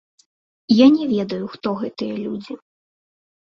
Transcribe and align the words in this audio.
Я 0.73 0.87
не 0.95 1.05
ведаю, 1.11 1.41
хто 1.57 1.75
гэтыя 1.83 2.17
людзі. 2.25 2.59